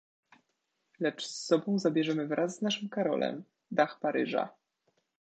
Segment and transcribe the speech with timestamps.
[0.99, 4.49] "Lecz z sobą zabierzemy wraz z naszym Karolem, dach Paryża."